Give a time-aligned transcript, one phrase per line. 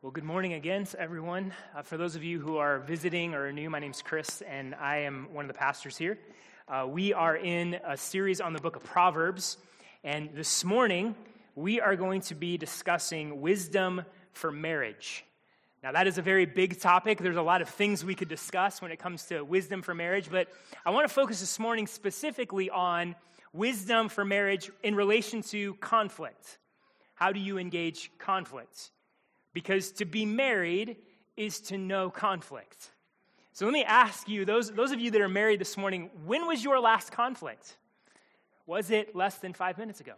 [0.00, 1.52] Well, good morning again to everyone.
[1.74, 4.98] Uh, for those of you who are visiting or new, my name's Chris, and I
[4.98, 6.20] am one of the pastors here.
[6.68, 9.56] Uh, we are in a series on the book of Proverbs,
[10.04, 11.16] and this morning
[11.56, 15.24] we are going to be discussing wisdom for marriage.
[15.82, 17.18] Now, that is a very big topic.
[17.18, 20.30] There's a lot of things we could discuss when it comes to wisdom for marriage,
[20.30, 20.46] but
[20.86, 23.16] I want to focus this morning specifically on
[23.52, 26.58] wisdom for marriage in relation to conflict.
[27.14, 28.92] How do you engage conflict?
[29.58, 30.94] Because to be married
[31.36, 32.92] is to know conflict.
[33.52, 36.46] So let me ask you, those, those of you that are married this morning, when
[36.46, 37.76] was your last conflict?
[38.66, 40.12] Was it less than five minutes ago?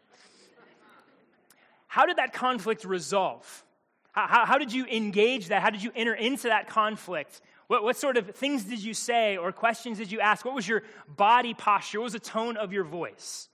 [1.86, 3.64] How did that conflict resolve?
[4.12, 5.62] How, how, how did you engage that?
[5.62, 7.40] How did you enter into that conflict?
[7.66, 10.44] What, what sort of things did you say or questions did you ask?
[10.44, 10.82] What was your
[11.16, 12.00] body posture?
[12.00, 13.48] What was the tone of your voice?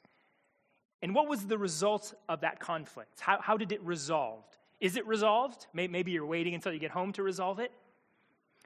[1.01, 3.21] And what was the result of that conflict?
[3.21, 4.43] How, how did it resolve?
[4.81, 5.67] Is it resolved?
[5.73, 7.73] Maybe you're waiting until you get home to resolve it.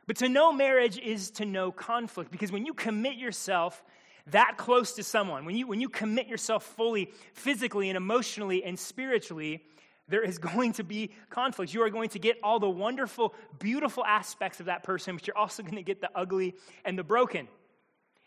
[0.07, 3.85] But to know marriage is to know conflict because when you commit yourself
[4.27, 8.79] that close to someone, when you, when you commit yourself fully, physically and emotionally and
[8.79, 9.63] spiritually,
[10.09, 11.73] there is going to be conflict.
[11.73, 15.39] You are going to get all the wonderful, beautiful aspects of that person, but you're
[15.39, 17.49] also going to get the ugly and the broken.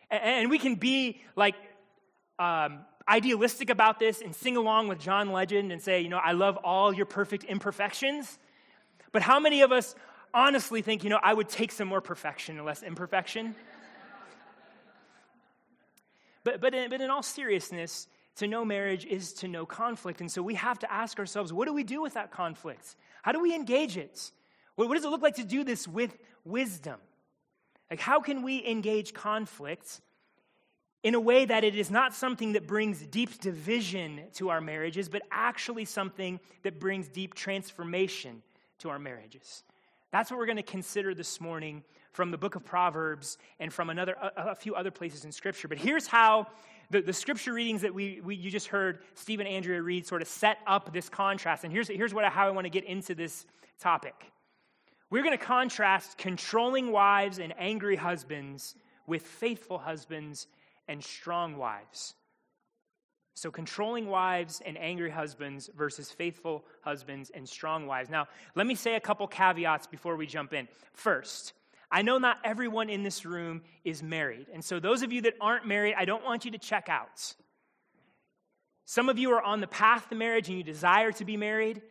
[0.09, 1.55] And, and we can be like
[2.39, 6.31] um, idealistic about this and sing along with John Legend and say, you know, I
[6.31, 8.39] love all your perfect imperfections.
[9.11, 9.95] But how many of us
[10.33, 13.55] honestly think, you know, I would take some more perfection and less imperfection?
[16.43, 20.21] but, but, in, but in all seriousness, to know marriage is to know conflict.
[20.21, 22.95] And so we have to ask ourselves, what do we do with that conflict?
[23.21, 24.31] How do we engage it?
[24.75, 26.99] What, what does it look like to do this with wisdom?
[27.91, 30.01] Like, how can we engage conflict
[31.03, 35.09] in a way that it is not something that brings deep division to our marriages,
[35.09, 38.41] but actually something that brings deep transformation
[38.79, 39.63] to our marriages.
[40.11, 43.89] That's what we're going to consider this morning from the book of Proverbs and from
[43.89, 45.67] another, a, a few other places in Scripture.
[45.67, 46.47] But here's how
[46.89, 50.21] the, the Scripture readings that we, we, you just heard Steve and Andrea read sort
[50.21, 51.63] of set up this contrast.
[51.63, 53.45] And here's, here's what, how I want to get into this
[53.79, 54.31] topic.
[55.09, 58.75] We're going to contrast controlling wives and angry husbands
[59.05, 60.47] with faithful husbands
[60.87, 62.15] and strong wives.
[63.35, 68.09] So, controlling wives and angry husbands versus faithful husbands and strong wives.
[68.09, 70.67] Now, let me say a couple caveats before we jump in.
[70.93, 71.53] First,
[71.89, 74.47] I know not everyone in this room is married.
[74.53, 77.33] And so, those of you that aren't married, I don't want you to check out.
[78.85, 81.81] Some of you are on the path to marriage and you desire to be married.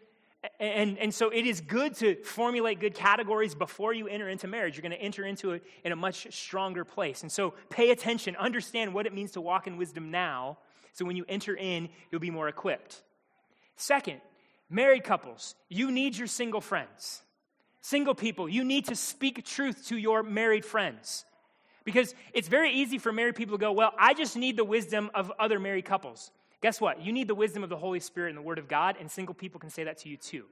[0.59, 4.77] And, and so it is good to formulate good categories before you enter into marriage.
[4.77, 7.23] You're going to enter into it in a much stronger place.
[7.23, 10.59] And so pay attention, understand what it means to walk in wisdom now,
[10.93, 13.03] so when you enter in, you'll be more equipped.
[13.77, 14.21] Second,
[14.69, 17.23] married couples, you need your single friends.
[17.81, 21.25] Single people, you need to speak truth to your married friends.
[21.85, 25.11] Because it's very easy for married people to go, Well, I just need the wisdom
[25.15, 26.31] of other married couples.
[26.63, 27.03] Guess what?
[27.03, 29.35] You need the wisdom of the Holy Spirit and the Word of God, and single
[29.35, 30.45] people can say that to you too.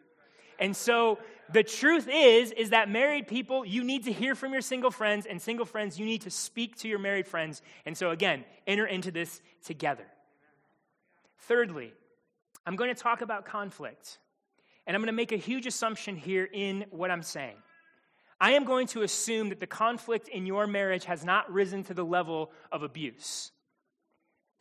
[0.58, 1.18] And so
[1.52, 5.24] the truth is is that married people, you need to hear from your single friends,
[5.24, 7.62] and single friends, you need to speak to your married friends.
[7.86, 10.04] And so again, enter into this together.
[11.38, 11.92] Thirdly,
[12.66, 14.18] I'm going to talk about conflict.
[14.86, 17.56] And I'm going to make a huge assumption here in what I'm saying.
[18.40, 21.94] I am going to assume that the conflict in your marriage has not risen to
[21.94, 23.52] the level of abuse.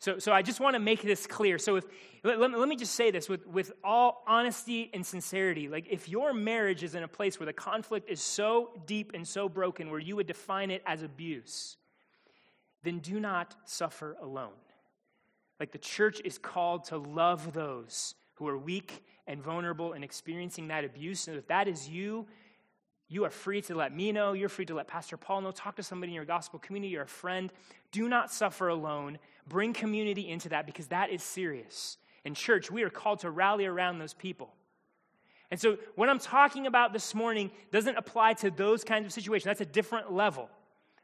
[0.00, 1.58] So, so I just want to make this clear.
[1.58, 1.84] So, if,
[2.24, 5.68] let, let, me just say this with, with all honesty and sincerity.
[5.68, 9.28] Like, if your marriage is in a place where the conflict is so deep and
[9.28, 11.76] so broken, where you would define it as abuse,
[12.82, 14.56] then do not suffer alone.
[15.60, 20.68] Like, the church is called to love those who are weak and vulnerable and experiencing
[20.68, 21.28] that abuse.
[21.28, 22.26] And if that is you,
[23.10, 24.34] you are free to let me know.
[24.34, 25.50] You're free to let Pastor Paul know.
[25.50, 27.52] Talk to somebody in your gospel community or a friend.
[27.90, 29.18] Do not suffer alone.
[29.50, 31.98] Bring community into that because that is serious.
[32.24, 34.54] In church, we are called to rally around those people.
[35.50, 39.46] And so, what I'm talking about this morning doesn't apply to those kinds of situations.
[39.46, 40.48] That's a different level.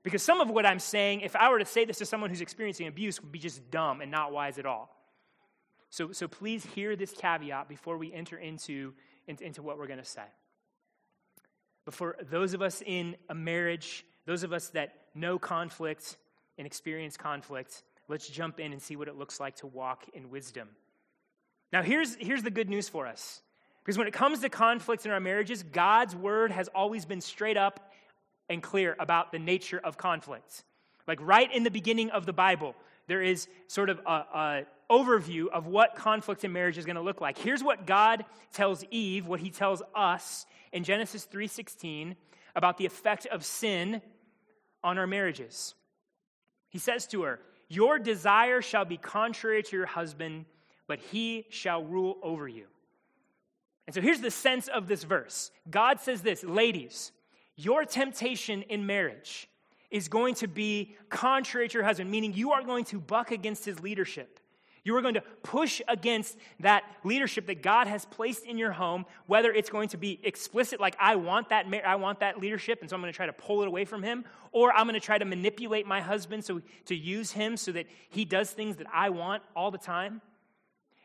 [0.04, 2.40] Because some of what I'm saying, if I were to say this to someone who's
[2.40, 4.96] experiencing abuse, would be just dumb and not wise at all.
[5.90, 8.94] So, so please hear this caveat before we enter into,
[9.26, 10.22] into, into what we're going to say.
[11.84, 16.16] But for those of us in a marriage, those of us that know conflict
[16.56, 20.30] and experience conflict, let's jump in and see what it looks like to walk in
[20.30, 20.68] wisdom.
[21.72, 23.42] Now, here's, here's the good news for us.
[23.84, 27.56] Because when it comes to conflicts in our marriages, God's word has always been straight
[27.56, 27.92] up
[28.48, 30.64] and clear about the nature of conflicts.
[31.06, 32.74] Like right in the beginning of the Bible,
[33.06, 37.20] there is sort of a, overview of what conflict in marriage is going to look
[37.20, 37.36] like.
[37.38, 42.14] Here's what God tells Eve, what he tells us in Genesis 3:16
[42.54, 44.00] about the effect of sin
[44.84, 45.74] on our marriages.
[46.68, 50.46] He says to her, "Your desire shall be contrary to your husband,
[50.86, 52.66] but he shall rule over you."
[53.86, 55.50] And so here's the sense of this verse.
[55.70, 57.12] God says this, ladies,
[57.54, 59.48] your temptation in marriage
[59.90, 63.64] is going to be contrary to your husband, meaning you are going to buck against
[63.64, 64.40] his leadership.
[64.86, 69.04] You are going to push against that leadership that God has placed in your home,
[69.26, 72.88] whether it's going to be explicit, like I want that, I want that leadership, and
[72.88, 75.04] so I'm going to try to pull it away from him, or I'm going to
[75.04, 78.86] try to manipulate my husband so to use him so that he does things that
[78.94, 80.20] I want all the time.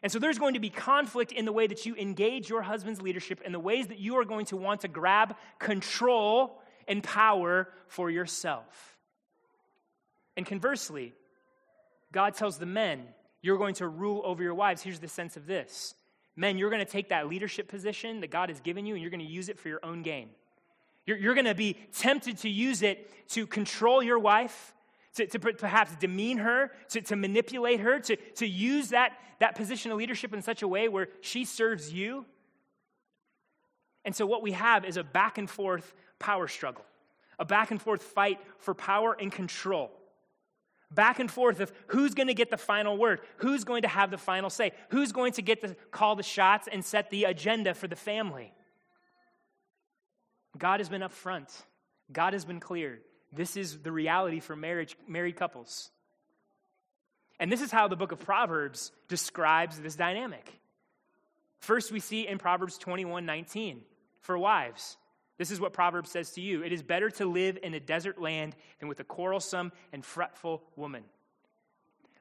[0.04, 3.02] And so there's going to be conflict in the way that you engage your husband's
[3.02, 7.68] leadership and the ways that you are going to want to grab control and power
[7.88, 8.96] for yourself.
[10.38, 11.14] And conversely,
[12.12, 13.08] God tells the men,
[13.42, 14.82] you're going to rule over your wives.
[14.82, 15.96] Here's the sense of this
[16.36, 19.12] Men, you're going to take that leadership position that God has given you and you're
[19.12, 20.30] going to use it for your own gain.
[21.06, 24.74] You're, you're going to be tempted to use it to control your wife,
[25.16, 29.92] to, to perhaps demean her, to, to manipulate her, to, to use that, that position
[29.92, 32.26] of leadership in such a way where she serves you.
[34.06, 36.86] And so, what we have is a back and forth power struggle,
[37.38, 39.92] a back and forth fight for power and control
[40.94, 44.12] back and forth of who's going to get the final word, who's going to have
[44.12, 47.74] the final say, who's going to get to call the shots and set the agenda
[47.74, 48.54] for the family.
[50.58, 51.50] God has been upfront.
[52.12, 53.00] God has been clear.
[53.32, 55.90] This is the reality for marriage, married couples.
[57.40, 60.60] And this is how the book of Proverbs describes this dynamic.
[61.60, 63.82] First, we see in Proverbs 21 19
[64.20, 64.98] for wives.
[65.42, 68.22] This is what Proverbs says to you It is better to live in a desert
[68.22, 71.04] land than with a quarrelsome and fretful woman.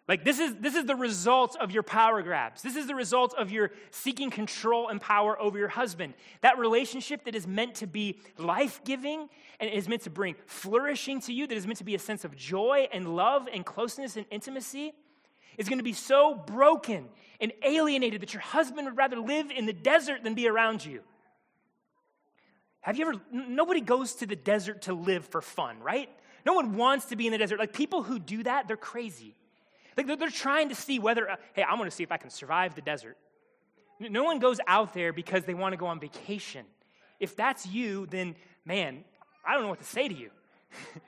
[0.08, 2.62] Like, this is, this is the result of your power grabs.
[2.62, 6.14] This is the result of your seeking control and power over your husband.
[6.40, 9.28] That relationship that is meant to be life giving
[9.60, 12.24] and is meant to bring flourishing to you, that is meant to be a sense
[12.24, 14.94] of joy and love and closeness and intimacy,
[15.58, 19.66] is going to be so broken and alienated that your husband would rather live in
[19.66, 21.02] the desert than be around you.
[22.82, 26.08] Have you ever, nobody goes to the desert to live for fun, right?
[26.46, 27.58] No one wants to be in the desert.
[27.58, 29.34] Like people who do that, they're crazy.
[29.96, 32.16] Like they're, they're trying to see whether, uh, hey, I want to see if I
[32.16, 33.18] can survive the desert.
[33.98, 36.64] No one goes out there because they want to go on vacation.
[37.18, 38.34] If that's you, then
[38.64, 39.04] man,
[39.44, 40.30] I don't know what to say to you.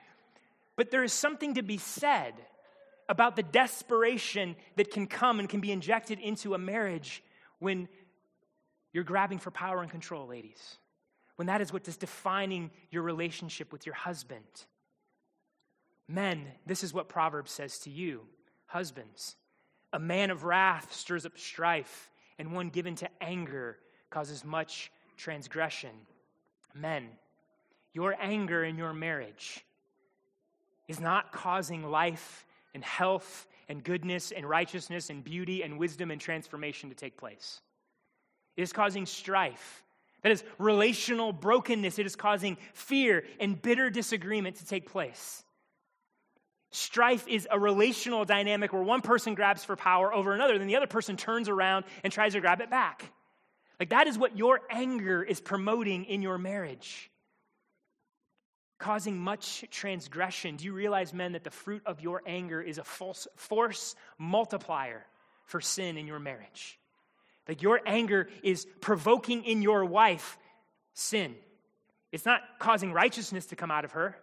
[0.76, 2.34] but there is something to be said
[3.08, 7.22] about the desperation that can come and can be injected into a marriage
[7.60, 7.88] when
[8.92, 10.76] you're grabbing for power and control, ladies
[11.36, 14.66] when that is what is defining your relationship with your husband.
[16.08, 18.22] Men, this is what Proverbs says to you,
[18.66, 19.36] husbands.
[19.92, 23.78] A man of wrath stirs up strife, and one given to anger
[24.10, 25.90] causes much transgression.
[26.74, 27.08] Men,
[27.92, 29.64] your anger in your marriage
[30.88, 36.20] is not causing life and health and goodness and righteousness and beauty and wisdom and
[36.20, 37.60] transformation to take place.
[38.56, 39.81] It is causing strife
[40.22, 41.98] that is relational brokenness.
[41.98, 45.42] It is causing fear and bitter disagreement to take place.
[46.70, 50.76] Strife is a relational dynamic where one person grabs for power over another, then the
[50.76, 53.12] other person turns around and tries to grab it back.
[53.78, 57.10] Like that is what your anger is promoting in your marriage,
[58.78, 60.56] causing much transgression.
[60.56, 65.04] Do you realize, men, that the fruit of your anger is a false force multiplier
[65.44, 66.78] for sin in your marriage?
[67.48, 70.38] Like your anger is provoking in your wife
[70.94, 71.34] sin.
[72.12, 74.16] It's not causing righteousness to come out of her.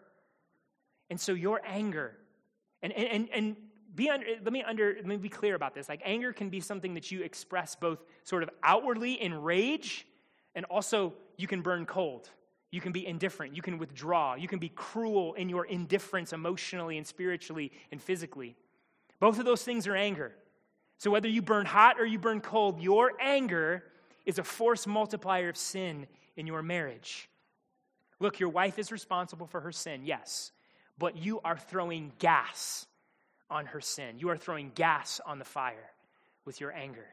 [1.09, 2.15] And so your anger,
[2.81, 3.55] and, and, and
[3.95, 5.89] be under, let me under let me be clear about this.
[5.89, 10.05] Like anger can be something that you express both sort of outwardly in rage,
[10.55, 12.29] and also you can burn cold.
[12.71, 13.55] You can be indifferent.
[13.55, 14.35] You can withdraw.
[14.35, 18.55] You can be cruel in your indifference emotionally and spiritually and physically.
[19.19, 20.33] Both of those things are anger.
[20.99, 23.83] So, whether you burn hot or you burn cold, your anger
[24.25, 27.29] is a force multiplier of sin in your marriage.
[28.19, 30.51] Look, your wife is responsible for her sin, yes,
[30.97, 32.85] but you are throwing gas
[33.49, 34.19] on her sin.
[34.19, 35.89] You are throwing gas on the fire
[36.43, 37.07] with your anger.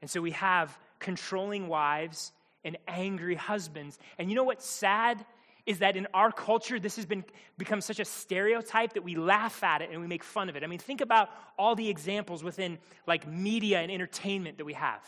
[0.00, 2.32] And so we have controlling wives
[2.64, 3.98] and angry husbands.
[4.18, 5.24] And you know what's sad?
[5.66, 7.24] Is that in our culture, this has been,
[7.56, 10.62] become such a stereotype that we laugh at it and we make fun of it.
[10.62, 15.02] I mean, think about all the examples within like media and entertainment that we have.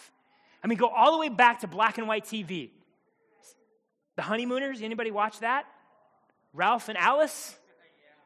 [0.64, 2.70] I mean, go all the way back to black and white TV.
[4.16, 5.66] The Honeymooners, anybody watch that?
[6.54, 7.54] Ralph and Alice?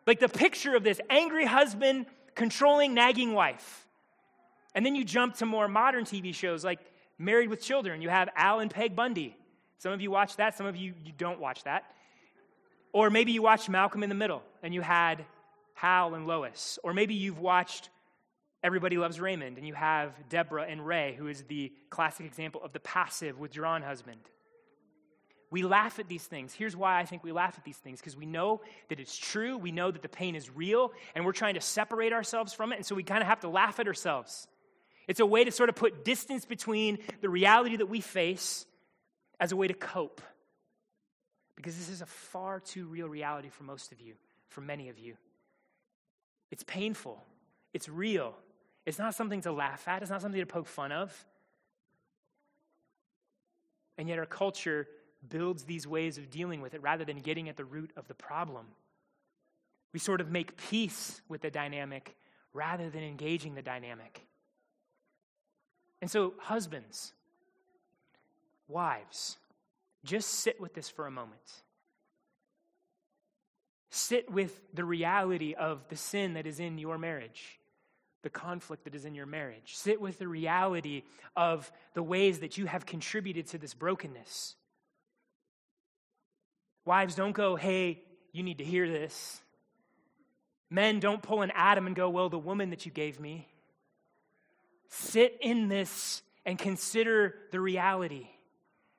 [0.07, 2.07] Like the picture of this angry husband
[2.37, 3.87] controlling nagging wife.
[4.75, 6.79] And then you jump to more modern TV shows like
[7.19, 8.03] Married with Children.
[8.03, 9.37] You have Al and Peg Bundy.
[9.79, 11.85] Some of you watch that, some of you, you don't watch that.
[12.93, 15.25] Or maybe you watched Malcolm in the Middle and you had
[15.75, 16.79] Hal and Lois.
[16.83, 17.91] Or maybe you've watched
[18.63, 22.73] Everybody Loves Raymond and you have Debra and Ray, who is the classic example of
[22.73, 24.21] the passive, withdrawn husband.
[25.51, 26.53] We laugh at these things.
[26.53, 29.59] Here's why I think we laugh at these things because we know that it's true.
[29.59, 32.77] We know that the pain is real, and we're trying to separate ourselves from it.
[32.77, 34.47] And so we kind of have to laugh at ourselves.
[35.09, 38.65] It's a way to sort of put distance between the reality that we face
[39.41, 40.21] as a way to cope.
[41.61, 44.15] Because this is a far too real reality for most of you,
[44.49, 45.15] for many of you.
[46.51, 47.23] It's painful,
[47.75, 48.35] it's real.
[48.87, 51.27] It's not something to laugh at, it's not something to poke fun of.
[53.99, 54.89] And yet, our culture
[55.29, 58.15] builds these ways of dealing with it rather than getting at the root of the
[58.15, 58.65] problem.
[59.93, 62.17] We sort of make peace with the dynamic
[62.55, 64.27] rather than engaging the dynamic.
[66.01, 67.13] And so, husbands,
[68.67, 69.37] wives,
[70.05, 71.41] just sit with this for a moment.
[73.91, 77.59] Sit with the reality of the sin that is in your marriage,
[78.23, 79.77] the conflict that is in your marriage.
[79.77, 81.03] Sit with the reality
[81.37, 84.55] of the ways that you have contributed to this brokenness.
[86.85, 88.03] Wives, don't go, hey,
[88.33, 89.41] you need to hear this.
[90.71, 93.49] Men, don't pull an Adam and go, well, the woman that you gave me.
[94.89, 98.29] Sit in this and consider the reality.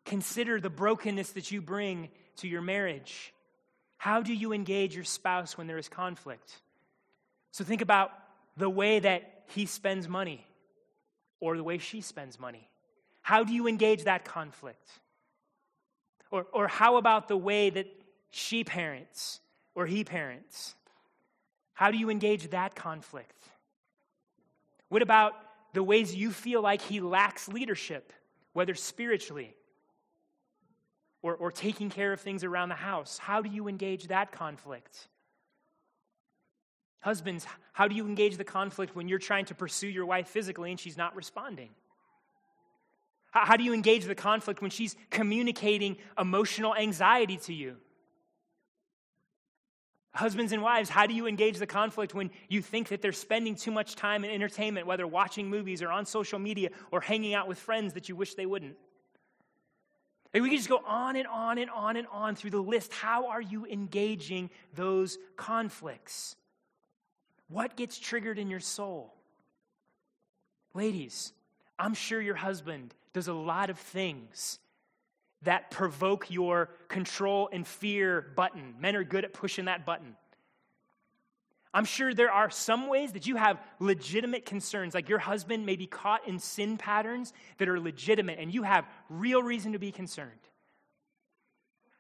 [0.05, 3.33] Consider the brokenness that you bring to your marriage.
[3.97, 6.61] How do you engage your spouse when there is conflict?
[7.51, 8.11] So think about
[8.57, 10.45] the way that he spends money
[11.39, 12.67] or the way she spends money.
[13.21, 14.89] How do you engage that conflict?
[16.31, 17.87] Or, or how about the way that
[18.31, 19.39] she parents
[19.75, 20.75] or he parents?
[21.73, 23.43] How do you engage that conflict?
[24.89, 25.33] What about
[25.73, 28.13] the ways you feel like he lacks leadership,
[28.53, 29.55] whether spiritually
[31.21, 33.17] or, or taking care of things around the house?
[33.17, 35.07] How do you engage that conflict?
[37.01, 40.69] Husbands, how do you engage the conflict when you're trying to pursue your wife physically
[40.69, 41.69] and she's not responding?
[43.31, 47.77] How, how do you engage the conflict when she's communicating emotional anxiety to you?
[50.13, 53.55] Husbands and wives, how do you engage the conflict when you think that they're spending
[53.55, 57.47] too much time in entertainment, whether watching movies or on social media or hanging out
[57.47, 58.75] with friends that you wish they wouldn't?
[60.33, 62.93] Like we can just go on and on and on and on through the list.
[62.93, 66.35] How are you engaging those conflicts?
[67.49, 69.13] What gets triggered in your soul?
[70.73, 71.33] Ladies,
[71.77, 74.59] I'm sure your husband does a lot of things
[75.41, 78.75] that provoke your control and fear button.
[78.79, 80.15] Men are good at pushing that button.
[81.73, 85.77] I'm sure there are some ways that you have legitimate concerns, like your husband may
[85.77, 89.91] be caught in sin patterns that are legitimate, and you have real reason to be
[89.91, 90.31] concerned.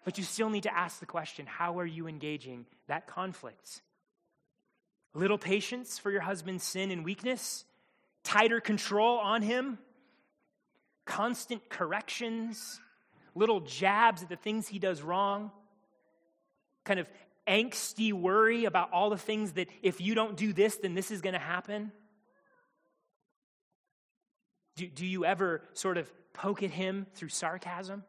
[0.03, 3.81] But you still need to ask the question how are you engaging that conflict?
[5.13, 7.63] Little patience for your husband's sin and weakness,
[8.23, 9.77] tighter control on him,
[11.05, 12.79] constant corrections,
[13.35, 15.51] little jabs at the things he does wrong,
[16.83, 17.07] kind of
[17.47, 21.21] angsty worry about all the things that if you don't do this, then this is
[21.21, 21.91] going to happen?
[24.75, 28.03] Do, do you ever sort of poke at him through sarcasm?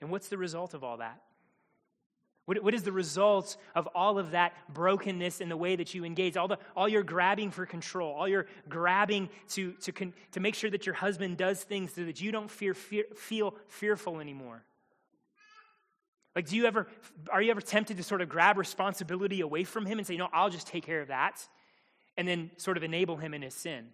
[0.00, 1.22] And what's the result of all that?
[2.44, 6.04] What, what is the result of all of that brokenness in the way that you
[6.04, 6.36] engage?
[6.36, 10.54] All, the, all your grabbing for control, all your grabbing to, to, con, to make
[10.54, 14.64] sure that your husband does things so that you don't fear, fear, feel fearful anymore.
[16.34, 16.88] Like, do you ever,
[17.30, 20.28] are you ever tempted to sort of grab responsibility away from him and say, no,
[20.32, 21.46] I'll just take care of that,
[22.16, 23.88] and then sort of enable him in his sin?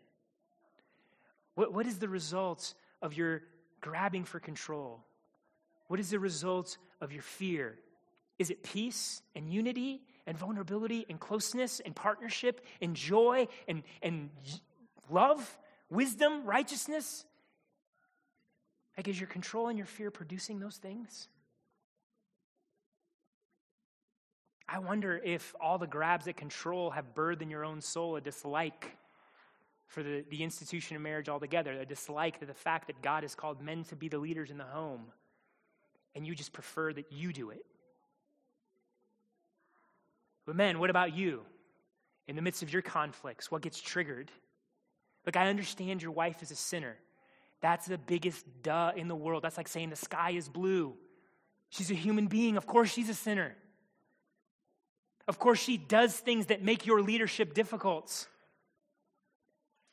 [1.55, 3.43] What, what is the result of your
[3.81, 5.01] grabbing for control?
[5.89, 7.77] What is the result of your fear?
[8.39, 14.31] Is it peace and unity and vulnerability and closeness and partnership and joy and, and
[15.11, 15.59] love,
[15.91, 17.25] wisdom, righteousness?
[18.97, 21.29] Like, is your control and your fear producing those things?
[24.69, 28.21] I wonder if all the grabs at control have birthed in your own soul a
[28.21, 28.99] dislike
[29.87, 33.35] for the, the institution of marriage altogether, a dislike to the fact that God has
[33.35, 35.07] called men to be the leaders in the home,
[36.15, 37.65] and you just prefer that you do it.
[40.49, 41.43] But, men, what about you?
[42.27, 44.31] In the midst of your conflicts, what gets triggered?
[45.27, 46.97] Look, I understand your wife is a sinner.
[47.61, 49.45] That's the biggest duh in the world.
[49.45, 50.95] That's like saying the sky is blue.
[51.69, 52.57] She's a human being.
[52.57, 53.57] Of course, she's a sinner.
[55.27, 58.27] Of course, she does things that make your leadership difficult.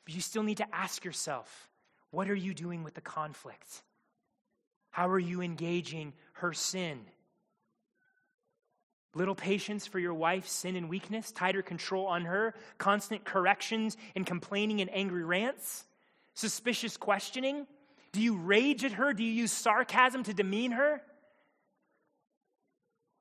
[0.06, 1.68] But you still need to ask yourself
[2.12, 3.84] what are you doing with the conflict?
[4.90, 7.02] How are you engaging her sin?
[9.16, 14.26] Little patience for your wife's sin and weakness, tighter control on her, constant corrections and
[14.26, 15.86] complaining and angry rants,
[16.34, 17.66] suspicious questioning.
[18.12, 19.14] Do you rage at her?
[19.14, 21.02] Do you use sarcasm to demean her?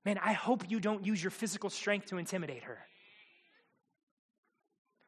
[0.05, 2.79] Man, I hope you don't use your physical strength to intimidate her.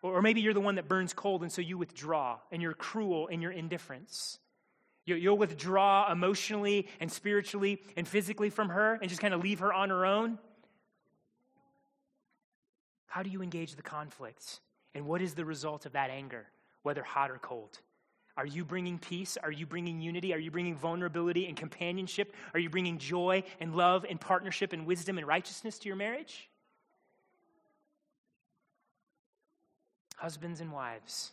[0.03, 3.27] Or maybe you're the one that burns cold and so you withdraw and you're cruel
[3.27, 4.39] in your indifference.
[5.05, 9.73] You'll withdraw emotionally and spiritually and physically from her and just kind of leave her
[9.73, 10.39] on her own.
[13.17, 14.61] How do you engage the conflict?
[14.95, 16.45] And what is the result of that anger,
[16.83, 17.79] whether hot or cold?
[18.37, 19.39] Are you bringing peace?
[19.43, 20.35] Are you bringing unity?
[20.35, 22.35] Are you bringing vulnerability and companionship?
[22.53, 26.51] Are you bringing joy and love and partnership and wisdom and righteousness to your marriage?
[30.17, 31.33] Husbands and wives,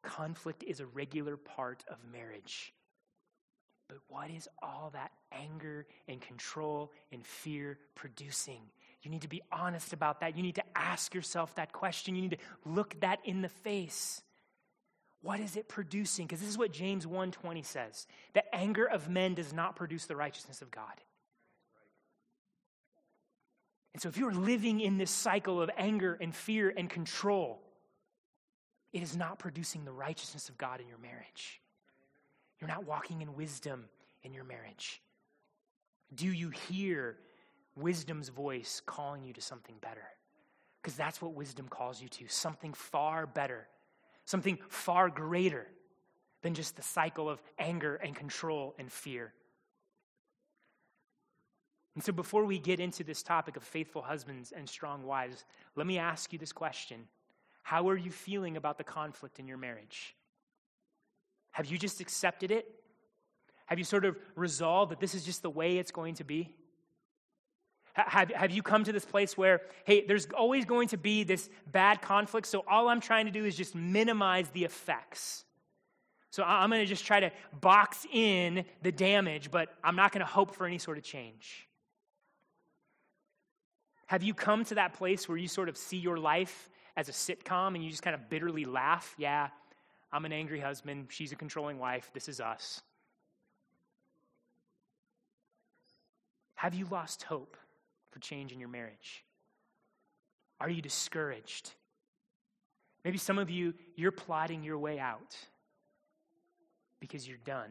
[0.00, 2.72] conflict is a regular part of marriage.
[3.88, 8.62] But what is all that anger and control and fear producing?
[9.02, 10.36] You need to be honest about that.
[10.36, 12.14] You need to ask yourself that question.
[12.14, 14.22] You need to look that in the face.
[15.22, 16.26] What is it producing?
[16.26, 18.06] Because this is what James 1:20 says.
[18.32, 21.00] The anger of men does not produce the righteousness of God.
[23.92, 27.62] And so if you're living in this cycle of anger and fear and control,
[28.92, 31.60] it is not producing the righteousness of God in your marriage.
[32.60, 33.88] You're not walking in wisdom
[34.22, 35.02] in your marriage.
[36.14, 37.18] Do you hear
[37.76, 40.04] wisdom's voice calling you to something better?
[40.82, 43.68] Because that's what wisdom calls you to something far better,
[44.24, 45.66] something far greater
[46.42, 49.32] than just the cycle of anger and control and fear.
[51.94, 55.44] And so, before we get into this topic of faithful husbands and strong wives,
[55.76, 57.06] let me ask you this question
[57.62, 60.16] How are you feeling about the conflict in your marriage?
[61.52, 62.66] Have you just accepted it?
[63.66, 66.54] Have you sort of resolved that this is just the way it's going to be?
[67.94, 71.50] Have, have you come to this place where, hey, there's always going to be this
[71.70, 75.44] bad conflict, so all I'm trying to do is just minimize the effects?
[76.30, 80.20] So I'm going to just try to box in the damage, but I'm not going
[80.20, 81.68] to hope for any sort of change.
[84.06, 87.12] Have you come to that place where you sort of see your life as a
[87.12, 89.14] sitcom and you just kind of bitterly laugh?
[89.18, 89.48] Yeah,
[90.10, 91.08] I'm an angry husband.
[91.10, 92.10] She's a controlling wife.
[92.14, 92.80] This is us.
[96.54, 97.56] Have you lost hope
[98.12, 99.24] for change in your marriage?
[100.60, 101.72] Are you discouraged?
[103.04, 105.36] Maybe some of you, you're plotting your way out
[107.00, 107.70] because you're done.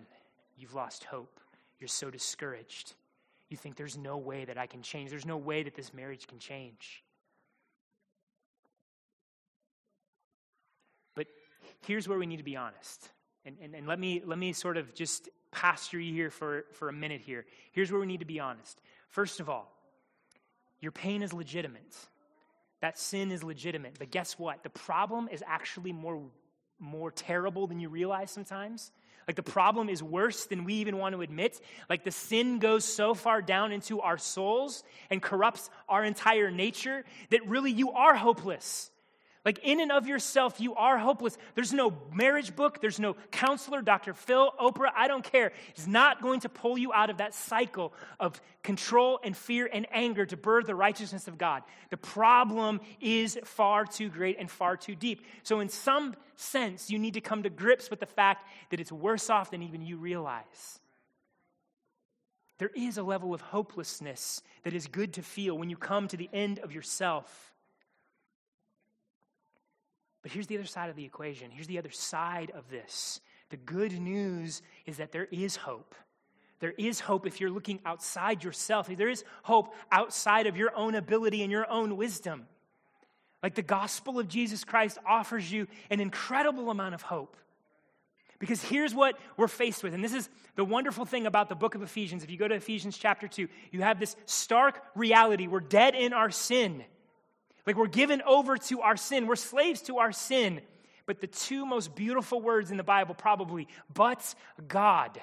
[0.58, 1.40] You've lost hope.
[1.80, 2.94] You're so discouraged.
[3.50, 5.10] You think there's no way that I can change.
[5.10, 7.04] There's no way that this marriage can change.
[11.16, 11.28] But
[11.86, 13.10] here's where we need to be honest.
[13.46, 16.90] And, and, and let, me, let me sort of just pasture you here for, for
[16.90, 17.46] a minute here.
[17.72, 18.82] Here's where we need to be honest.
[19.10, 19.72] First of all,
[20.82, 21.96] your pain is legitimate.
[22.82, 23.96] That sin is legitimate.
[24.00, 24.64] But guess what?
[24.64, 26.22] The problem is actually more,
[26.80, 28.92] more terrible than you realize sometimes.
[29.28, 31.62] Like the problem is worse than we even want to admit.
[31.90, 37.06] Like the sin goes so far down into our souls and corrupts our entire nature
[37.30, 38.90] that really you are hopeless.
[39.44, 41.36] Like, in and of yourself, you are hopeless.
[41.56, 44.14] There's no marriage book, there's no counselor, Dr.
[44.14, 45.52] Phil, Oprah, I don't care.
[45.70, 49.88] It's not going to pull you out of that cycle of control and fear and
[49.92, 51.64] anger to birth the righteousness of God.
[51.90, 55.26] The problem is far too great and far too deep.
[55.42, 58.92] So, in some sense, you need to come to grips with the fact that it's
[58.92, 60.80] worse off than even you realize.
[62.60, 66.16] There is a level of hopelessness that is good to feel when you come to
[66.16, 67.51] the end of yourself.
[70.22, 71.52] But here's the other side of the equation.
[71.52, 73.22] Here's the other side of this.
[73.50, 75.96] The good news is that there is hope.
[76.60, 78.88] There is hope if you're looking outside yourself.
[78.88, 82.46] There is hope outside of your own ability and your own wisdom.
[83.42, 87.36] Like the gospel of Jesus Christ offers you an incredible amount of hope.
[88.38, 89.94] Because here's what we're faced with.
[89.94, 92.24] And this is the wonderful thing about the book of Ephesians.
[92.24, 95.48] If you go to Ephesians chapter 2, you have this stark reality.
[95.48, 96.84] We're dead in our sin.
[97.66, 100.62] Like we're given over to our sin, we're slaves to our sin.
[101.06, 104.36] But the two most beautiful words in the Bible, probably, but
[104.68, 105.20] God.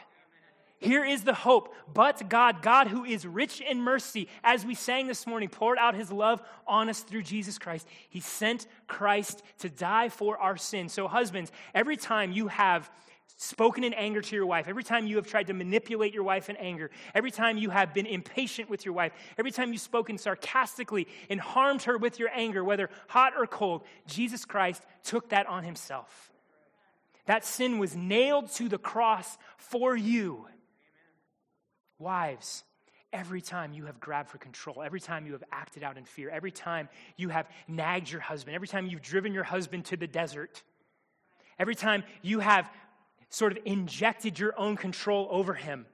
[0.81, 1.75] Here is the hope.
[1.93, 5.95] But God, God who is rich in mercy, as we sang this morning, poured out
[5.95, 7.87] his love on us through Jesus Christ.
[8.09, 10.93] He sent Christ to die for our sins.
[10.93, 12.91] So, husbands, every time you have
[13.37, 16.51] spoken in anger to your wife, every time you have tried to manipulate your wife
[16.51, 20.19] in anger, every time you have been impatient with your wife, every time you've spoken
[20.19, 25.47] sarcastically and harmed her with your anger, whether hot or cold, Jesus Christ took that
[25.47, 26.33] on himself.
[27.27, 30.47] That sin was nailed to the cross for you.
[31.99, 32.65] Wives,
[33.13, 36.31] every time you have grabbed for control, every time you have acted out in fear,
[36.31, 40.07] every time you have nagged your husband, every time you've driven your husband to the
[40.07, 40.63] desert,
[41.59, 42.71] every time you have
[43.31, 45.87] sort of injected your own control over him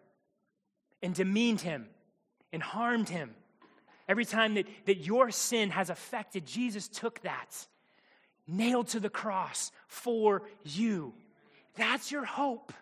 [1.02, 1.86] and demeaned him
[2.52, 3.34] and harmed him.
[4.08, 7.66] Every time that, that your sin has affected, Jesus took that,
[8.46, 11.14] nailed to the cross for you.
[11.76, 12.72] That's your hope.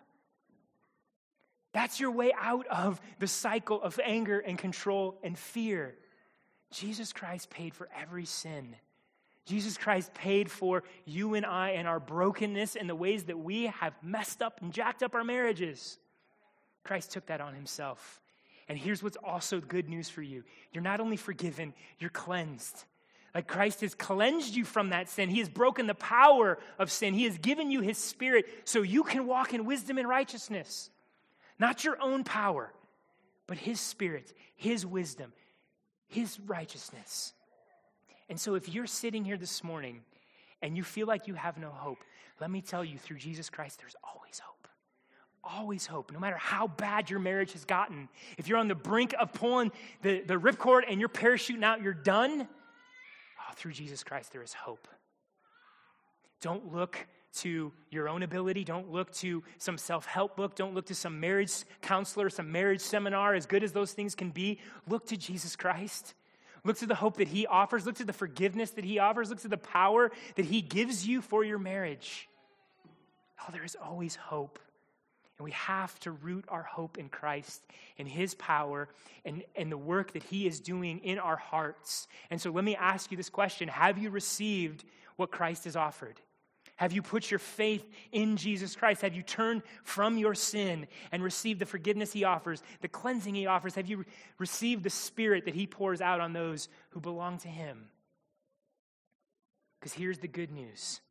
[1.73, 5.95] That's your way out of the cycle of anger and control and fear.
[6.71, 8.75] Jesus Christ paid for every sin
[9.45, 13.65] Jesus Christ paid for you and I and our brokenness and the ways that we
[13.65, 15.97] have messed up and jacked up our marriages.
[16.83, 18.21] Christ took that on himself.
[18.69, 22.85] And here's what's also good news for you you're not only forgiven, you're cleansed.
[23.35, 25.27] Like Christ has cleansed you from that sin.
[25.27, 27.15] He has broken the power of sin.
[27.15, 30.91] He has given you His Spirit so you can walk in wisdom and righteousness.
[31.57, 32.71] Not your own power,
[33.47, 35.33] but His Spirit, His wisdom,
[36.07, 37.33] His righteousness.
[38.33, 40.01] And so, if you're sitting here this morning
[40.63, 41.99] and you feel like you have no hope,
[42.41, 44.67] let me tell you through Jesus Christ, there's always hope.
[45.43, 46.11] Always hope.
[46.11, 49.71] No matter how bad your marriage has gotten, if you're on the brink of pulling
[50.01, 52.47] the, the ripcord and you're parachuting out, you're done.
[53.39, 54.87] Oh, through Jesus Christ, there is hope.
[56.41, 58.63] Don't look to your own ability.
[58.63, 60.55] Don't look to some self help book.
[60.55, 64.31] Don't look to some marriage counselor, some marriage seminar, as good as those things can
[64.31, 64.59] be.
[64.87, 66.15] Look to Jesus Christ.
[66.65, 67.85] Look to the hope that He offers.
[67.85, 69.29] Look to the forgiveness that He offers.
[69.29, 72.29] Look to the power that He gives you for your marriage.
[73.41, 74.59] Oh, there is always hope.
[75.37, 77.63] And we have to root our hope in Christ
[77.97, 78.87] and His power
[79.25, 82.07] and, and the work that He is doing in our hearts.
[82.29, 84.85] And so let me ask you this question Have you received
[85.17, 86.19] what Christ has offered?
[86.77, 89.01] Have you put your faith in Jesus Christ?
[89.03, 93.45] Have you turned from your sin and received the forgiveness He offers, the cleansing He
[93.45, 93.75] offers?
[93.75, 94.05] Have you
[94.39, 97.89] received the Spirit that He pours out on those who belong to Him?
[99.79, 101.01] Because here's the good news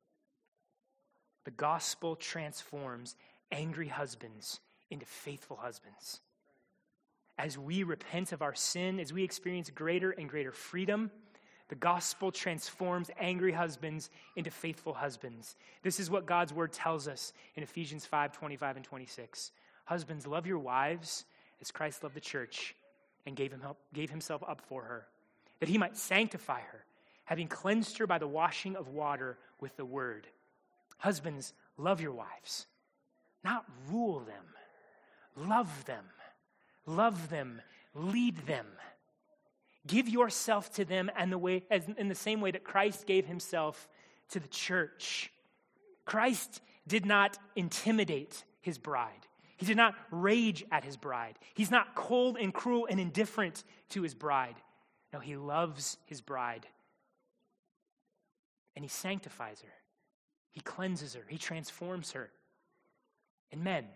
[1.44, 3.16] the gospel transforms
[3.50, 6.20] angry husbands into faithful husbands.
[7.38, 11.10] As we repent of our sin, as we experience greater and greater freedom,
[11.72, 15.56] the gospel transforms angry husbands into faithful husbands.
[15.82, 19.52] This is what God's word tells us in Ephesians 5 25 and 26.
[19.86, 21.24] Husbands, love your wives
[21.62, 22.76] as Christ loved the church
[23.24, 23.62] and gave, him
[23.94, 25.06] gave himself up for her,
[25.60, 26.84] that he might sanctify her,
[27.24, 30.26] having cleansed her by the washing of water with the word.
[30.98, 32.66] Husbands, love your wives,
[33.42, 36.04] not rule them, love them,
[36.84, 37.62] love them,
[37.94, 38.66] lead them
[39.86, 43.26] Give yourself to them and the way, as, in the same way that Christ gave
[43.26, 43.88] himself
[44.30, 45.32] to the church.
[46.04, 49.26] Christ did not intimidate his bride.
[49.56, 51.38] He did not rage at his bride.
[51.54, 54.56] He's not cold and cruel and indifferent to his bride.
[55.12, 56.66] No, he loves his bride.
[58.74, 59.72] And he sanctifies her.
[60.52, 61.22] He cleanses her.
[61.28, 62.30] He transforms her.
[63.52, 63.86] And men,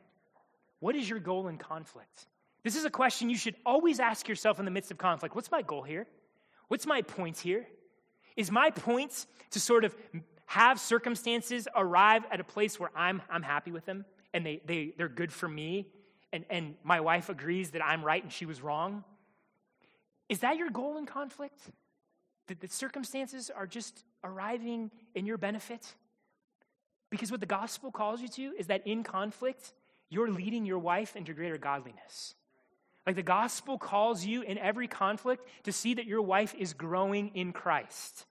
[0.81, 2.27] what is your goal in conflict?
[2.66, 5.37] This is a question you should always ask yourself in the midst of conflict.
[5.37, 6.05] What's my goal here?
[6.66, 7.64] What's my point here?
[8.37, 9.94] Is my point to sort of
[10.46, 14.94] have circumstances arrive at a place where I'm, I'm happy with them and they, they,
[14.98, 15.87] they're good for me
[16.33, 19.05] and, and my wife agrees that I'm right and she was wrong?
[20.29, 21.61] Is that your goal in conflict?
[22.48, 25.94] That the circumstances are just arriving in your benefit?
[27.11, 29.72] Because what the gospel calls you to is that in conflict,
[30.11, 32.35] you're leading your wife into greater godliness.
[33.06, 37.30] Like the gospel calls you in every conflict to see that your wife is growing
[37.34, 38.26] in Christ.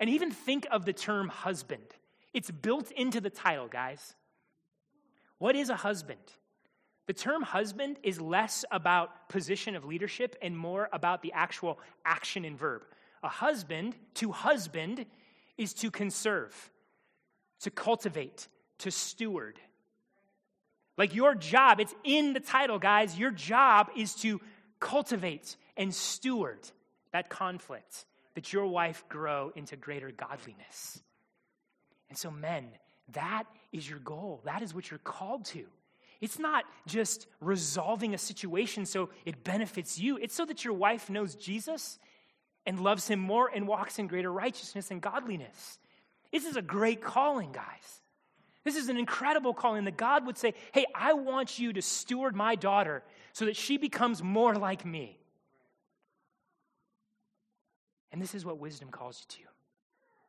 [0.00, 1.84] And even think of the term husband.
[2.34, 4.14] It's built into the title, guys.
[5.38, 6.18] What is a husband?
[7.06, 12.44] The term husband is less about position of leadership and more about the actual action
[12.44, 12.82] and verb.
[13.22, 15.06] A husband, to husband,
[15.56, 16.70] is to conserve,
[17.60, 18.48] to cultivate,
[18.78, 19.58] to steward.
[20.98, 23.18] Like your job, it's in the title, guys.
[23.18, 24.40] Your job is to
[24.78, 26.60] cultivate and steward
[27.12, 31.00] that conflict, that your wife grow into greater godliness.
[32.08, 32.68] And so, men,
[33.12, 34.42] that is your goal.
[34.44, 35.64] That is what you're called to.
[36.20, 41.10] It's not just resolving a situation so it benefits you, it's so that your wife
[41.10, 41.98] knows Jesus
[42.64, 45.78] and loves him more and walks in greater righteousness and godliness.
[46.30, 48.01] This is a great calling, guys.
[48.64, 52.36] This is an incredible calling that God would say, Hey, I want you to steward
[52.36, 55.18] my daughter so that she becomes more like me.
[58.12, 59.50] And this is what wisdom calls you to.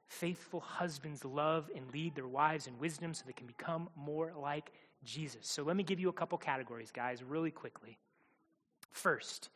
[0.07, 4.71] Faithful husbands love and lead their wives in wisdom so they can become more like
[5.03, 5.47] Jesus.
[5.47, 7.97] So let me give you a couple categories, guys, really quickly.
[8.91, 9.49] First,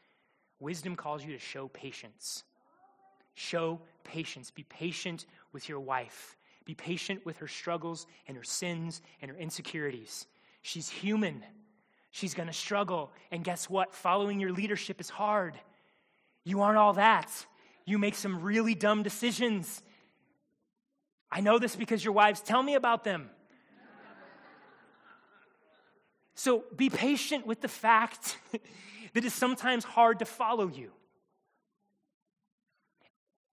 [0.60, 2.44] wisdom calls you to show patience.
[3.36, 4.52] Show patience.
[4.52, 6.36] Be patient with your wife.
[6.68, 10.28] Be patient with her struggles and her sins and her insecurities.
[10.62, 11.42] She's human.
[12.12, 13.14] She's going to struggle.
[13.32, 13.96] And guess what?
[13.96, 15.58] Following your leadership is hard.
[16.44, 17.32] You aren't all that.
[17.86, 19.82] You make some really dumb decisions.
[21.32, 23.30] I know this because your wives tell me about them.
[26.36, 28.38] So be patient with the fact
[29.14, 30.92] that it's sometimes hard to follow you.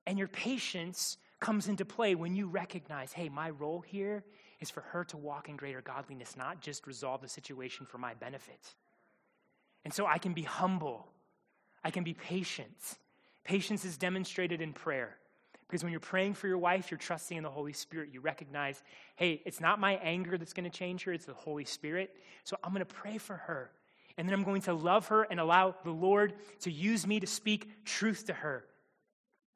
[0.05, 4.25] And your patience comes into play when you recognize hey, my role here
[4.61, 8.15] is for her to walk in greater godliness, not just resolve the situation for my
[8.15, 8.75] benefit.
[9.85, 11.07] And so I can be humble,
[11.85, 12.97] I can be patient.
[13.45, 15.19] Patience is demonstrated in prayer.
[15.69, 18.09] Because when you're praying for your wife, you're trusting in the Holy Spirit.
[18.11, 18.83] You recognize,
[19.17, 22.17] hey, it's not my anger that's going to change her, it's the Holy Spirit.
[22.45, 23.71] So I'm going to pray for her.
[24.17, 27.27] And then I'm going to love her and allow the Lord to use me to
[27.27, 28.65] speak truth to her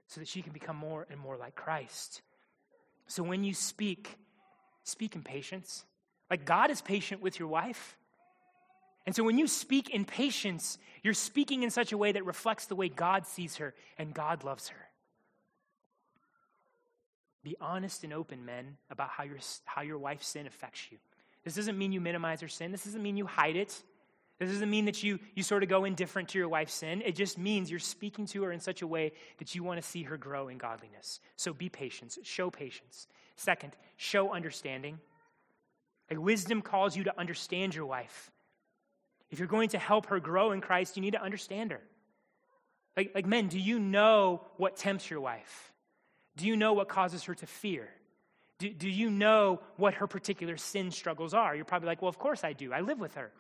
[0.09, 2.23] so that she can become more and more like Christ.
[3.07, 4.19] So when you speak,
[4.83, 5.85] speak in patience.
[6.31, 7.97] Like God is patient with your wife.
[9.07, 12.67] And so when you speak in patience, you're speaking in such a way that reflects
[12.67, 14.89] the way God sees her and God loves her.
[17.43, 20.99] Be honest and open, men, about how your, how your wife's sin affects you.
[21.45, 22.73] This doesn't mean you minimize her sin.
[22.73, 23.83] This doesn't mean you hide it.
[24.39, 27.03] This doesn't mean that you, you sort of go indifferent to your wife's sin.
[27.05, 29.87] It just means you're speaking to her in such a way that you want to
[29.87, 31.19] see her grow in godliness.
[31.37, 33.09] So be patient, show patience.
[33.35, 35.01] Second, show understanding.
[36.09, 38.31] Like wisdom calls you to understand your wife.
[39.31, 41.81] If you're going to help her grow in Christ, you need to understand her.
[42.97, 45.73] Like, like men, do you know what tempts your wife?
[46.37, 47.89] Do you know what causes her to fear?
[48.59, 51.55] Do, do you know what her particular sin struggles are?
[51.55, 52.73] You're probably like, well, of course I do.
[52.73, 53.33] I live with her.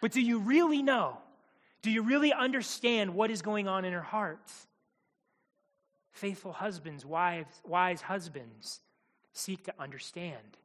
[0.00, 1.18] But do you really know?
[1.82, 4.50] Do you really understand what is going on in her heart?
[6.12, 8.80] Faithful husbands, wives, wise husbands,
[9.32, 10.56] seek to understand.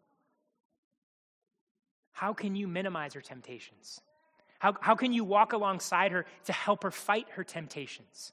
[2.14, 4.02] How can you minimize her temptations?
[4.60, 8.32] How, how can you walk alongside her to help her fight her temptations?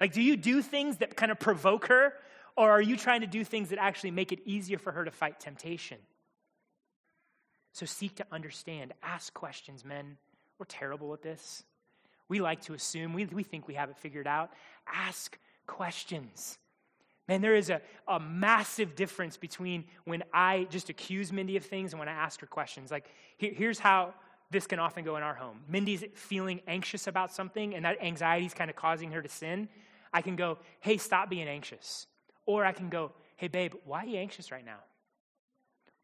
[0.00, 2.14] Like, do you do things that kind of provoke her
[2.56, 5.10] or are you trying to do things that actually make it easier for her to
[5.10, 5.98] fight temptation?
[7.72, 8.92] So seek to understand.
[9.02, 10.16] Ask questions, men.
[10.60, 11.64] We're terrible at this.
[12.28, 14.52] We like to assume, we, we think we have it figured out.
[14.86, 16.58] Ask questions.
[17.26, 21.92] Man, there is a, a massive difference between when I just accuse Mindy of things
[21.92, 22.90] and when I ask her questions.
[22.90, 23.06] Like,
[23.38, 24.12] here, here's how
[24.50, 28.44] this can often go in our home Mindy's feeling anxious about something, and that anxiety
[28.44, 29.66] is kind of causing her to sin.
[30.12, 32.06] I can go, hey, stop being anxious.
[32.44, 34.80] Or I can go, hey, babe, why are you anxious right now?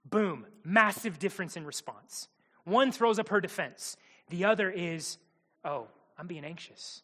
[0.09, 2.29] Boom, massive difference in response.
[2.65, 3.97] One throws up her defense,
[4.29, 5.19] the other is,
[5.65, 5.87] oh,
[6.19, 7.03] I'm being anxious.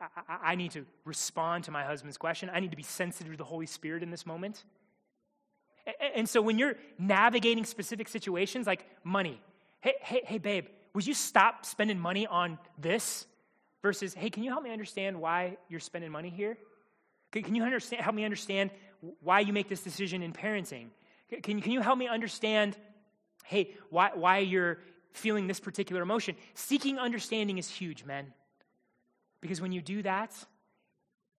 [0.00, 2.50] I, I, I need to respond to my husband's question.
[2.52, 4.64] I need to be sensitive to the Holy Spirit in this moment.
[6.14, 9.40] And so when you're navigating specific situations like money,
[9.80, 13.26] hey, hey, hey, babe, would you stop spending money on this?
[13.82, 16.56] Versus, hey, can you help me understand why you're spending money here?
[17.32, 18.70] Can you understand, help me understand
[19.20, 20.86] why you make this decision in parenting?
[21.42, 22.76] Can, can you help me understand,
[23.44, 24.78] hey, why, why you're
[25.12, 26.36] feeling this particular emotion?
[26.54, 28.32] Seeking understanding is huge, men.
[29.40, 30.32] Because when you do that,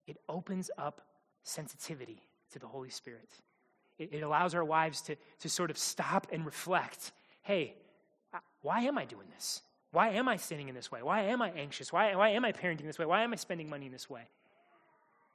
[0.07, 1.01] it opens up
[1.43, 3.29] sensitivity to the Holy Spirit.
[3.97, 7.11] It, it allows our wives to, to sort of stop and reflect
[7.43, 7.75] hey,
[8.61, 9.61] why am I doing this?
[9.91, 11.03] Why am I sinning in this way?
[11.03, 11.91] Why am I anxious?
[11.91, 13.05] Why, why am I parenting this way?
[13.05, 14.23] Why am I spending money in this way?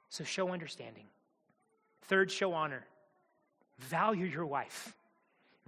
[0.09, 1.05] So show understanding.
[2.01, 2.85] Third, show honor.
[3.77, 4.95] Value your wife.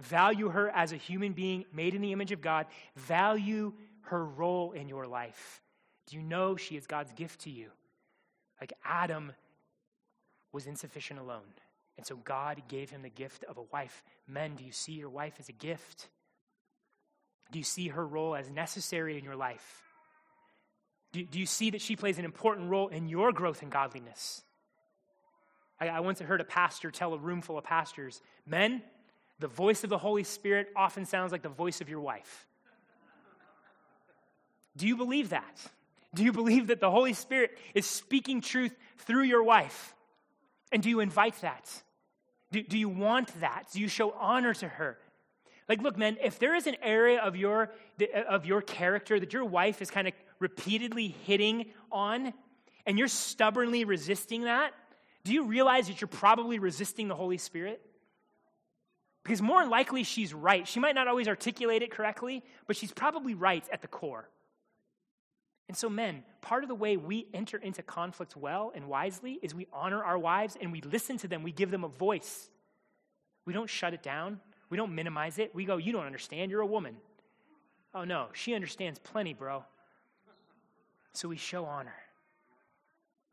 [0.00, 2.66] Value her as a human being made in the image of God.
[2.96, 5.62] Value her role in your life.
[6.06, 7.68] Do you know she is God's gift to you?
[8.60, 9.32] Like Adam
[10.52, 11.54] was insufficient alone.
[11.96, 14.02] And so God gave him the gift of a wife.
[14.26, 16.08] Men, do you see your wife as a gift?
[17.50, 19.82] Do you see her role as necessary in your life?
[21.12, 24.42] Do, do you see that she plays an important role in your growth in godliness?
[25.78, 28.82] I, I once heard a pastor tell a room full of pastors Men,
[29.38, 32.46] the voice of the Holy Spirit often sounds like the voice of your wife.
[34.76, 35.60] Do you believe that?
[36.14, 39.94] Do you believe that the Holy Spirit is speaking truth through your wife?
[40.70, 41.70] And do you invite that?
[42.50, 43.64] Do, do you want that?
[43.72, 44.98] Do you show honor to her?
[45.68, 47.70] Like, look, man, if there is an area of your,
[48.28, 52.34] of your character that your wife is kind of repeatedly hitting on,
[52.84, 54.72] and you're stubbornly resisting that,
[55.24, 57.80] do you realize that you're probably resisting the Holy Spirit?
[59.22, 60.66] Because more likely, she's right.
[60.66, 64.28] She might not always articulate it correctly, but she's probably right at the core.
[65.68, 69.54] And so, men, part of the way we enter into conflict well and wisely is
[69.54, 71.42] we honor our wives and we listen to them.
[71.42, 72.50] We give them a voice.
[73.46, 75.54] We don't shut it down, we don't minimize it.
[75.54, 76.50] We go, You don't understand.
[76.50, 76.96] You're a woman.
[77.94, 79.64] Oh, no, she understands plenty, bro.
[81.12, 81.94] So we show honor.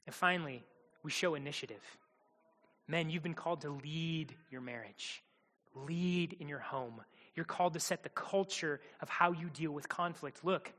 [0.06, 0.64] And finally,
[1.02, 1.82] we show initiative.
[2.88, 5.24] Men, you've been called to lead your marriage,
[5.88, 7.02] lead in your home.
[7.36, 10.44] You're called to set the culture of how you deal with conflict.
[10.44, 10.74] Look,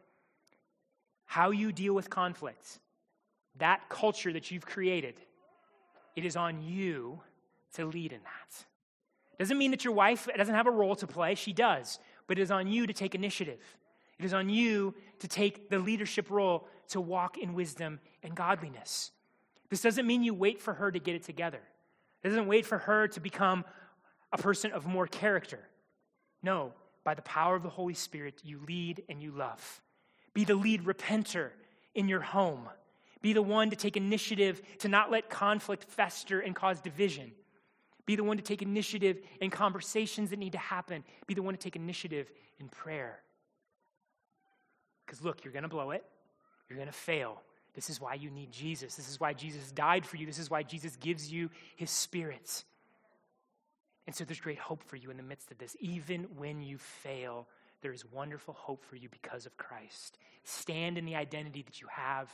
[1.27, 2.81] how you deal with conflict,
[3.59, 5.21] that culture that you've created,
[6.17, 7.21] it is on you
[7.75, 8.65] to lead in that.
[9.39, 12.43] Doesn't mean that your wife doesn't have a role to play, she does, but it
[12.43, 13.61] is on you to take initiative.
[14.19, 19.13] It is on you to take the leadership role to walk in wisdom and godliness.
[19.71, 21.61] This doesn't mean you wait for her to get it together.
[22.23, 23.65] It doesn't wait for her to become
[24.33, 25.61] a person of more character.
[26.43, 26.73] No,
[27.05, 29.81] by the power of the Holy Spirit, you lead and you love.
[30.35, 31.51] Be the lead repenter
[31.95, 32.69] in your home.
[33.23, 37.33] Be the one to take initiative to not let conflict fester and cause division.
[38.07, 41.05] Be the one to take initiative in conversations that need to happen.
[41.27, 43.21] Be the one to take initiative in prayer.
[45.05, 46.05] Because look, you're going to blow it,
[46.69, 47.43] you're going to fail.
[47.75, 48.97] This is why you need Jesus.
[48.97, 50.27] This is why Jesus died for you.
[50.27, 52.65] This is why Jesus gives you his spirit.
[54.11, 55.77] And so there's great hope for you in the midst of this.
[55.79, 57.47] Even when you fail,
[57.81, 60.19] there is wonderful hope for you because of Christ.
[60.43, 62.29] Stand in the identity that you have,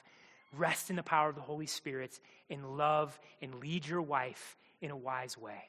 [0.56, 4.90] rest in the power of the Holy Spirit, and love and lead your wife in
[4.90, 5.68] a wise way.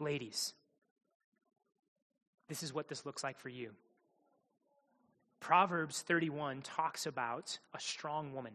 [0.00, 0.54] Ladies,
[2.48, 3.70] this is what this looks like for you.
[5.38, 8.54] Proverbs 31 talks about a strong woman.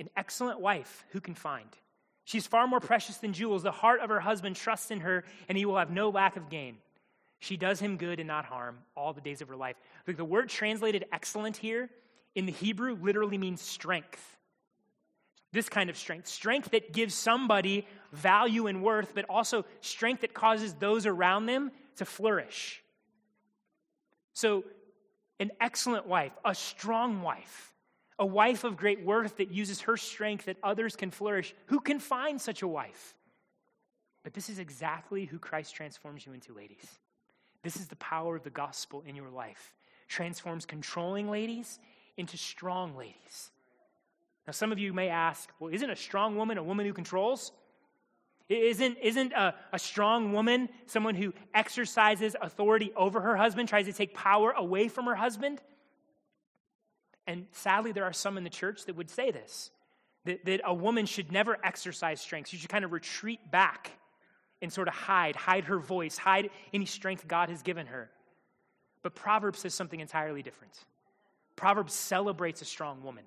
[0.00, 1.76] An excellent wife, who can find?
[2.28, 3.62] She's far more precious than jewels.
[3.62, 6.50] The heart of her husband trusts in her, and he will have no lack of
[6.50, 6.76] gain.
[7.38, 9.76] She does him good and not harm all the days of her life.
[10.06, 11.88] Look, the word translated excellent here
[12.34, 14.36] in the Hebrew literally means strength.
[15.52, 16.28] This kind of strength.
[16.28, 21.70] Strength that gives somebody value and worth, but also strength that causes those around them
[21.96, 22.82] to flourish.
[24.34, 24.64] So,
[25.40, 27.72] an excellent wife, a strong wife,
[28.18, 31.54] a wife of great worth that uses her strength that others can flourish.
[31.66, 33.14] Who can find such a wife?
[34.24, 36.86] But this is exactly who Christ transforms you into, ladies.
[37.62, 39.74] This is the power of the gospel in your life.
[40.08, 41.78] Transforms controlling ladies
[42.16, 43.50] into strong ladies.
[44.46, 47.52] Now, some of you may ask, well, isn't a strong woman a woman who controls?
[48.48, 53.92] Isn't, isn't a, a strong woman someone who exercises authority over her husband, tries to
[53.92, 55.60] take power away from her husband?
[57.28, 59.70] And sadly, there are some in the church that would say this
[60.24, 62.48] that, that a woman should never exercise strength.
[62.48, 63.92] She should kind of retreat back
[64.60, 68.10] and sort of hide, hide her voice, hide any strength God has given her.
[69.02, 70.72] But Proverbs says something entirely different.
[71.54, 73.24] Proverbs celebrates a strong woman.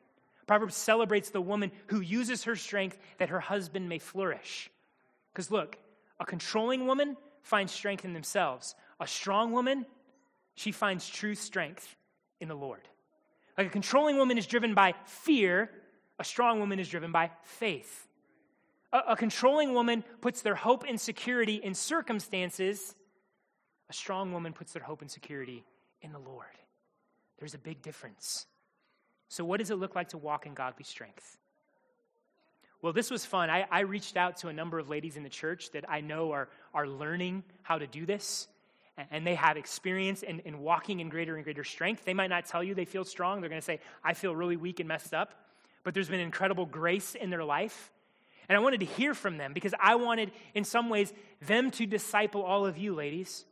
[0.47, 4.69] Proverbs celebrates the woman who uses her strength that her husband may flourish.
[5.31, 5.77] Because look,
[6.19, 8.75] a controlling woman finds strength in themselves.
[8.99, 9.85] A strong woman,
[10.55, 11.95] she finds true strength
[12.39, 12.81] in the Lord.
[13.57, 15.69] Like a controlling woman is driven by fear,
[16.19, 18.07] a strong woman is driven by faith.
[18.93, 22.95] A, a controlling woman puts their hope and security in circumstances,
[23.89, 25.63] a strong woman puts their hope and security
[26.01, 26.45] in the Lord.
[27.39, 28.45] There's a big difference.
[29.27, 31.37] So, what does it look like to walk in godly strength?
[32.81, 33.49] Well, this was fun.
[33.49, 36.31] I, I, reached out to a number of ladies in the church that I know
[36.31, 38.47] are, are learning how to do this,
[39.10, 42.06] and they have experience in, in walking in greater and greater strength.
[42.06, 43.41] They might not tell you they feel strong.
[43.41, 45.34] They're going to say, I feel really weak and messed up.
[45.84, 47.91] But there's been incredible grace in their life.
[48.49, 51.86] And I wanted to hear from them because I wanted, in some ways, them to
[51.86, 53.45] disciple all of you, ladies.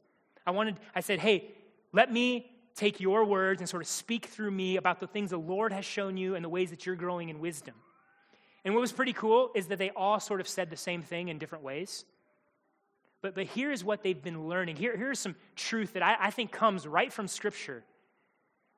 [0.45, 1.52] I wanted, I said, hey,
[1.93, 5.38] let me take your words and sort of speak through me about the things the
[5.38, 7.75] Lord has shown you and the ways that you're growing in wisdom.
[8.65, 11.30] And what was pretty cool is that they all sort of said the same thing
[11.30, 12.05] in different ways.
[13.22, 14.78] But, but here's what they've been learning.
[14.78, 17.84] Here, here's some truth that I, I think comes right from Scripture.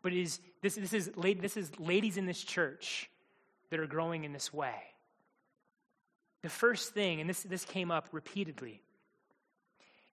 [0.01, 3.09] But it is, this, this, is, this is ladies in this church
[3.69, 4.75] that are growing in this way.
[6.41, 8.81] The first thing, and this, this came up repeatedly,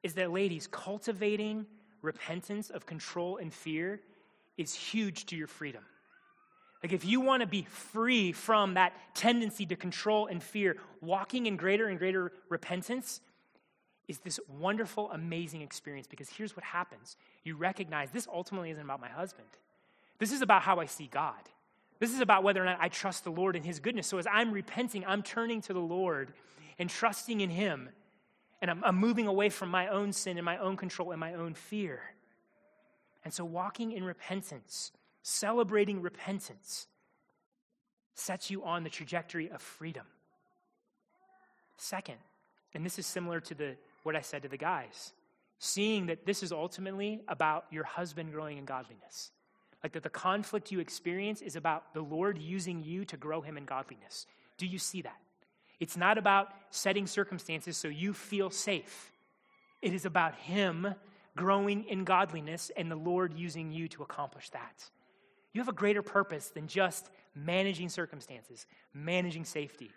[0.03, 1.67] is that ladies, cultivating
[2.03, 4.01] repentance of control and fear
[4.59, 5.83] is huge to your freedom.
[6.83, 11.47] Like, if you want to be free from that tendency to control and fear, walking
[11.47, 13.21] in greater and greater repentance
[14.09, 17.17] is this wonderful, amazing experience because here's what happens.
[17.45, 19.49] You recognize this ultimately isn't about my husband.
[20.19, 21.35] This is about how I see God.
[22.01, 24.07] This is about whether or not I trust the Lord and His goodness.
[24.07, 26.33] So as I'm repenting, I'm turning to the Lord
[26.79, 27.91] and trusting in Him.
[28.63, 31.35] And I'm, I'm moving away from my own sin and my own control and my
[31.35, 32.01] own fear.
[33.25, 34.93] And so walking in repentance,
[35.23, 36.87] celebrating repentance,
[38.15, 40.07] sets you on the trajectory of freedom.
[41.77, 42.17] Second,
[42.75, 43.77] and this is similar to the,
[44.09, 45.13] what I said to the guys,
[45.59, 49.33] seeing that this is ultimately about your husband growing in godliness.
[49.83, 53.59] Like that the conflict you experience is about the Lord using you to grow him
[53.59, 54.27] in godliness.
[54.57, 55.19] Do you see that?
[55.79, 59.13] It's not about setting circumstances so you feel safe.
[59.83, 60.95] It is about him
[61.37, 64.91] growing in godliness and the Lord using you to accomplish that.
[65.53, 69.91] You have a greater purpose than just managing circumstances, managing safety.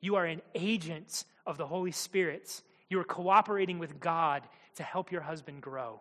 [0.00, 2.62] You are an agent of the Holy Spirit.
[2.88, 4.42] You are cooperating with God
[4.76, 6.00] to help your husband grow.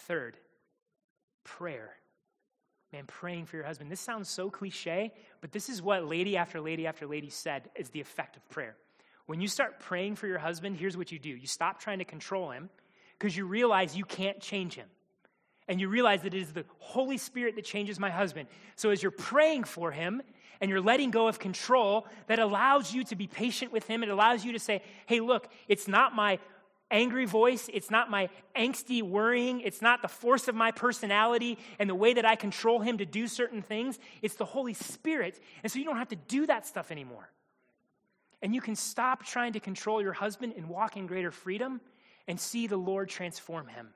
[0.00, 0.36] Third,
[1.44, 1.96] prayer.
[2.92, 3.90] Man, praying for your husband.
[3.90, 7.90] This sounds so cliche, but this is what lady after lady after lady said is
[7.90, 8.76] the effect of prayer.
[9.26, 12.04] When you start praying for your husband, here's what you do you stop trying to
[12.04, 12.70] control him
[13.18, 14.86] because you realize you can't change him.
[15.68, 18.48] And you realize that it is the Holy Spirit that changes my husband.
[18.76, 20.22] So as you're praying for him
[20.60, 24.02] and you're letting go of control, that allows you to be patient with him.
[24.02, 26.38] It allows you to say, hey, look, it's not my
[26.90, 27.68] angry voice.
[27.72, 29.60] It's not my angsty worrying.
[29.60, 33.04] It's not the force of my personality and the way that I control him to
[33.04, 33.98] do certain things.
[34.22, 35.40] It's the Holy Spirit.
[35.64, 37.28] And so you don't have to do that stuff anymore.
[38.40, 41.80] And you can stop trying to control your husband and walk in greater freedom
[42.28, 43.88] and see the Lord transform him.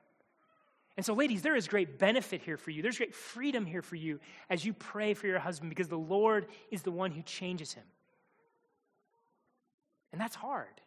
[0.97, 2.81] And so, ladies, there is great benefit here for you.
[2.81, 4.19] There's great freedom here for you
[4.49, 7.85] as you pray for your husband because the Lord is the one who changes him.
[10.11, 10.81] And that's hard.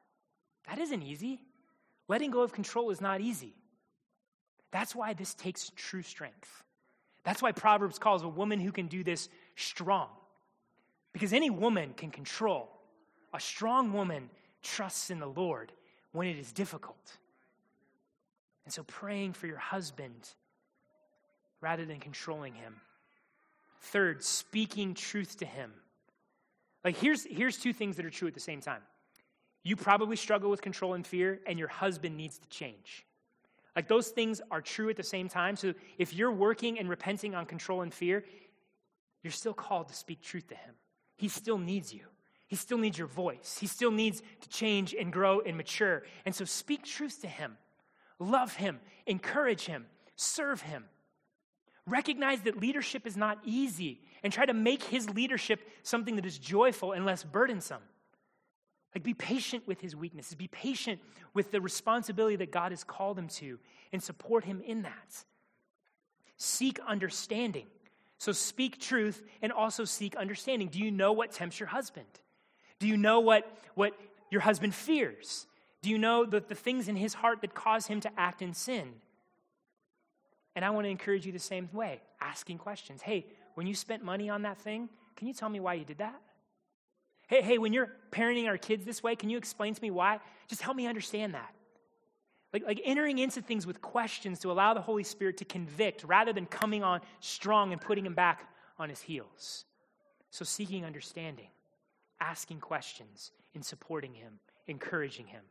[0.69, 1.41] That isn't easy.
[2.07, 3.55] Letting go of control is not easy.
[4.71, 6.65] That's why this takes true strength.
[7.23, 10.09] That's why Proverbs calls a woman who can do this strong.
[11.13, 12.69] Because any woman can control.
[13.33, 14.29] A strong woman
[14.63, 15.73] trusts in the Lord
[16.13, 17.17] when it is difficult.
[18.65, 20.29] And so praying for your husband
[21.61, 22.77] rather than controlling him.
[23.81, 25.73] Third, speaking truth to him.
[26.85, 28.83] Like here's here's two things that are true at the same time.
[29.63, 33.07] You probably struggle with control and fear, and your husband needs to change.
[33.75, 35.57] Like those things are true at the same time.
[35.57, 38.25] So if you're working and repenting on control and fear,
[39.23, 40.75] you're still called to speak truth to him.
[41.17, 42.03] He still needs you.
[42.47, 43.57] He still needs your voice.
[43.59, 46.03] He still needs to change and grow and mature.
[46.25, 47.57] And so speak truth to him.
[48.19, 49.87] Love him, encourage him,
[50.17, 50.85] serve him.
[51.87, 56.39] Recognize that leadership is not easy and try to make his leadership something that is
[56.39, 57.83] joyful and less burdensome.
[58.95, 60.35] Like, be patient with his weaknesses.
[60.35, 61.01] Be patient
[61.35, 63.59] with the responsibility that God has called him to
[63.93, 65.25] and support him in that.
[66.37, 67.67] Seek understanding.
[68.19, 70.69] So, speak truth and also seek understanding.
[70.69, 72.07] Do you know what tempts your husband?
[72.79, 73.93] Do you know what, what
[74.31, 75.47] your husband fears?
[75.85, 78.55] Do you know the, the things in his heart that cause him to act in
[78.55, 78.95] sin?
[80.57, 83.03] And I want to encourage you the same way asking questions.
[83.03, 85.99] Hey, when you spent money on that thing, can you tell me why you did
[85.99, 86.19] that?
[87.27, 90.21] Hey, hey, when you're parenting our kids this way, can you explain to me why?
[90.49, 91.53] Just help me understand that.
[92.55, 96.33] Like, like entering into things with questions to allow the Holy Spirit to convict rather
[96.33, 99.67] than coming on strong and putting him back on his heels.
[100.31, 101.49] So, seeking understanding,
[102.23, 105.43] asking questions, and supporting him, encouraging him.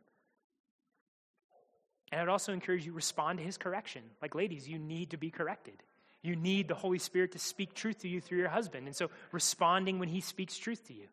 [2.14, 4.02] And I would also encourage you respond to his correction.
[4.22, 5.74] Like, ladies, you need to be corrected.
[6.22, 8.86] You need the Holy Spirit to speak truth to you through your husband.
[8.86, 11.08] And so, responding when he speaks truth to you.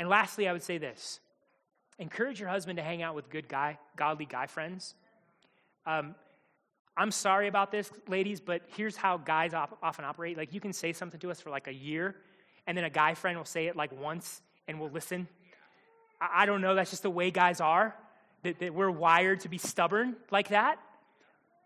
[0.00, 1.20] And lastly, I would say this
[2.00, 4.96] encourage your husband to hang out with good guy, godly guy friends.
[5.86, 6.16] Um,
[6.96, 10.36] I'm sorry about this, ladies, but here's how guys op- often operate.
[10.36, 12.16] Like, you can say something to us for like a year,
[12.66, 15.28] and then a guy friend will say it like once, and we'll listen.
[16.20, 17.94] I, I don't know, that's just the way guys are,
[18.42, 20.78] that, that we're wired to be stubborn like that.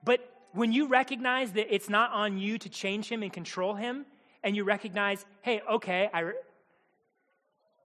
[0.05, 0.21] But
[0.53, 4.07] when you recognize that it's not on you to change him and control him,
[4.43, 6.33] and you recognize, hey, okay, I,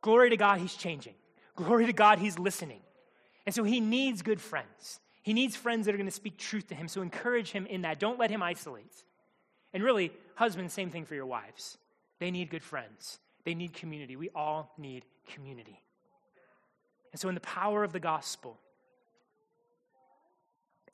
[0.05, 1.15] Glory to God, he's changing.
[1.55, 2.81] Glory to God, he's listening.
[3.47, 4.99] And so he needs good friends.
[5.23, 6.87] He needs friends that are going to speak truth to him.
[6.87, 7.97] So encourage him in that.
[7.97, 9.03] Don't let him isolate.
[9.73, 11.79] And really, husbands, same thing for your wives.
[12.19, 14.15] They need good friends, they need community.
[14.15, 15.81] We all need community.
[17.11, 18.59] And so, in the power of the gospel,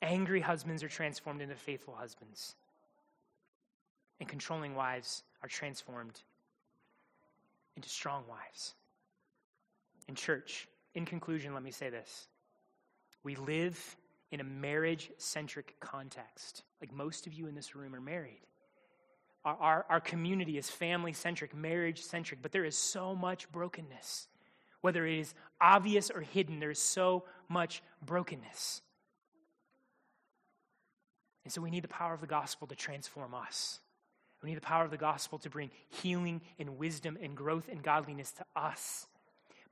[0.02, 2.54] angry husbands are transformed into faithful husbands,
[4.20, 6.20] and controlling wives are transformed
[7.76, 8.74] into strong wives.
[10.08, 12.28] In church, in conclusion, let me say this.
[13.22, 13.96] We live
[14.30, 16.64] in a marriage centric context.
[16.80, 18.40] Like most of you in this room are married.
[19.44, 24.28] Our, our, our community is family centric, marriage centric, but there is so much brokenness.
[24.80, 28.82] Whether it is obvious or hidden, there is so much brokenness.
[31.44, 33.80] And so we need the power of the gospel to transform us.
[34.42, 37.82] We need the power of the gospel to bring healing and wisdom and growth and
[37.82, 39.06] godliness to us.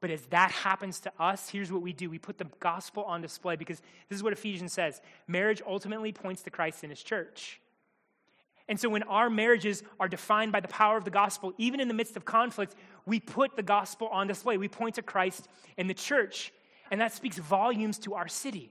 [0.00, 3.20] But as that happens to us, here's what we do we put the gospel on
[3.20, 7.60] display because this is what Ephesians says marriage ultimately points to Christ and his church.
[8.68, 11.88] And so when our marriages are defined by the power of the gospel, even in
[11.88, 14.58] the midst of conflict, we put the gospel on display.
[14.58, 16.52] We point to Christ and the church.
[16.92, 18.70] And that speaks volumes to our city.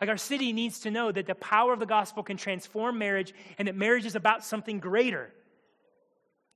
[0.00, 3.32] Like our city needs to know that the power of the gospel can transform marriage
[3.58, 5.30] and that marriage is about something greater.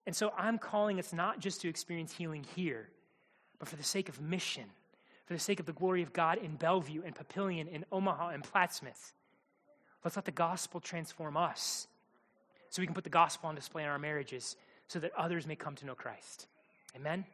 [0.06, 2.88] And so I'm calling us not just to experience healing here,
[3.58, 4.64] but for the sake of mission,
[5.26, 8.42] for the sake of the glory of God in Bellevue and Papillion and Omaha and
[8.42, 9.12] Plattsmouth.
[10.04, 11.86] Let's let the gospel transform us
[12.70, 15.56] so we can put the gospel on display in our marriages so that others may
[15.56, 16.46] come to know Christ.
[16.96, 17.24] Amen.